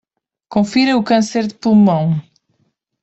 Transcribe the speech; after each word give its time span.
Confira 0.49 0.97
o 0.97 1.03
câncer 1.03 1.45
de 1.45 1.53
pulmão 1.53 2.19